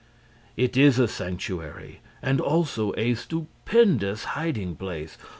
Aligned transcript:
It 0.57 0.75
is 0.75 0.97
a 0.97 1.07
sanctuary 1.07 1.99
and 2.23 2.41
also 2.41 2.91
a 2.97 3.13
stupendous 3.13 4.23
hiding 4.33 4.75
place. 4.75 5.15